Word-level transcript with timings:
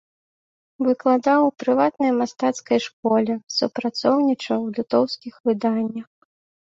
Выкладаў 0.85 1.41
у 1.49 1.49
прыватнай 1.63 2.11
мастацкай 2.21 2.79
школе, 2.85 3.33
супрацоўнічаў 3.57 4.59
у 4.69 4.73
літоўскіх 4.79 5.33
выданнях. 5.51 6.09